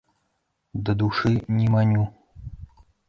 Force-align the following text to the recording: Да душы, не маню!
Да 0.87 0.95
душы, 1.03 1.33
не 1.59 1.67
маню! 1.75 2.07